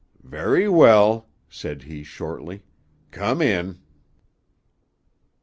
[0.23, 2.63] "Very well," said he shortly;
[3.11, 3.83] "come in."